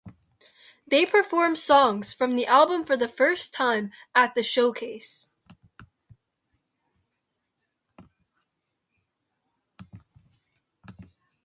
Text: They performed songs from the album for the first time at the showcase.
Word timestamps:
They 0.87 1.05
performed 1.05 1.59
songs 1.59 2.11
from 2.11 2.35
the 2.35 2.47
album 2.47 2.85
for 2.85 2.97
the 2.97 3.07
first 3.07 3.53
time 3.53 3.91
at 4.15 4.33
the 4.33 4.41
showcase. 4.41 5.27